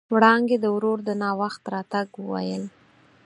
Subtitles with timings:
[0.13, 2.63] وړانګې د ورور د ناوخت راتګ وويل.